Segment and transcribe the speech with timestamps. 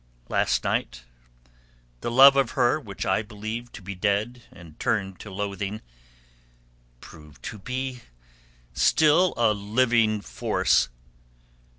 [0.29, 1.03] Last night
[1.99, 5.79] the love of her which I believed to be dead and turned to loathing,
[7.01, 8.01] proved to be
[8.73, 10.89] still a living force.